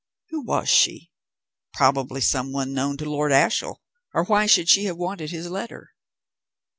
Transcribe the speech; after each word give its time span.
Who 0.29 0.41
was 0.43 0.67
she? 0.67 1.11
Probably 1.73 2.21
some 2.21 2.51
one 2.51 2.73
known 2.73 2.97
to 2.97 3.05
Lord 3.07 3.31
Ashiel, 3.31 3.83
or 4.15 4.23
why 4.23 4.47
should 4.47 4.67
she 4.67 4.85
have 4.85 4.97
wanted 4.97 5.29
his 5.29 5.47
letter? 5.47 5.89